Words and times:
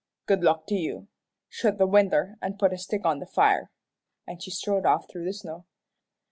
Good 0.25 0.41
luck 0.41 0.65
to 0.65 0.73
you. 0.73 1.09
Shut 1.47 1.77
the 1.77 1.85
winder, 1.85 2.35
an' 2.41 2.57
put 2.57 2.73
a 2.73 2.77
stick 2.79 3.05
on 3.05 3.19
the 3.19 3.27
fire," 3.27 3.69
and 4.25 4.41
she 4.41 4.49
strode 4.49 4.83
off 4.87 5.05
through 5.07 5.25
the 5.25 5.33
snow. 5.33 5.65